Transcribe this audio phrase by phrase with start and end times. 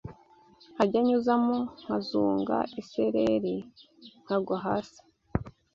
[0.73, 3.55] nkajya nyuzamo nkazunga isereri
[4.23, 5.01] nkagwa hasi